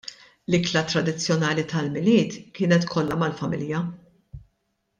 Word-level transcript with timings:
L-ikla 0.51 0.81
tradizzjonali 0.91 1.65
tal-Milied 1.73 2.39
kienet 2.57 2.89
kollha 2.95 3.19
mal-familja. 3.27 3.83